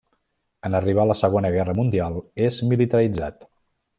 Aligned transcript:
En 0.69 0.77
arribar 0.79 1.05
la 1.09 1.17
Segona 1.19 1.51
Guerra 1.57 1.77
Mundial 1.81 2.19
és 2.47 2.59
militaritzat. 2.73 3.49